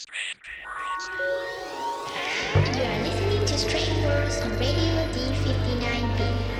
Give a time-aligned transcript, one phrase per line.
[0.00, 0.14] You
[2.82, 6.59] are listening to Strange Worlds on Radio D59B.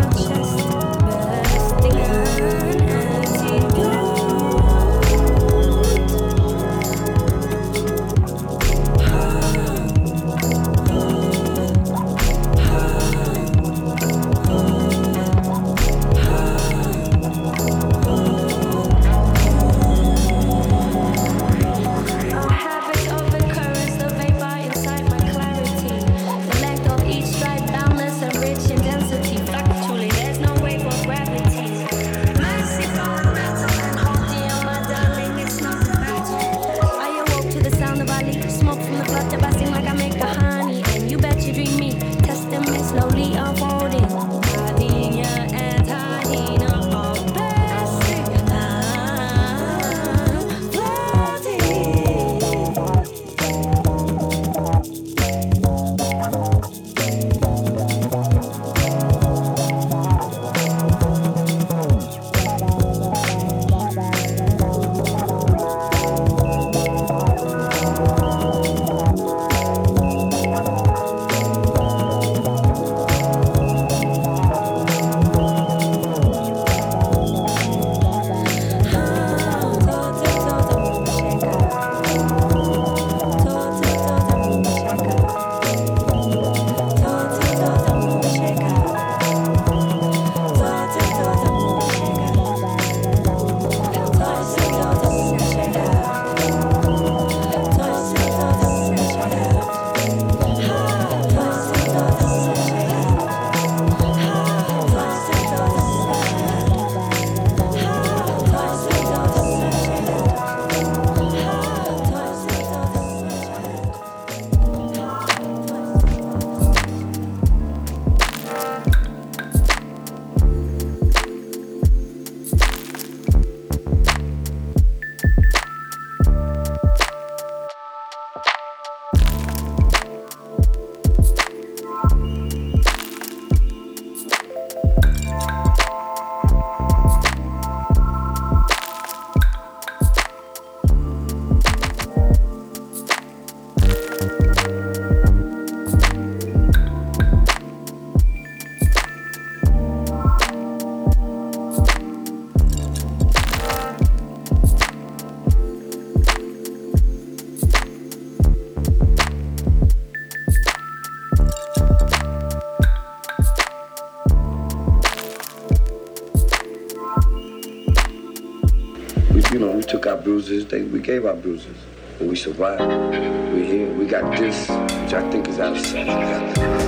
[170.51, 171.77] bruises, they, we gave our bruises,
[172.17, 172.81] but we survived.
[172.81, 176.80] We're here, we got this, which I think is outside,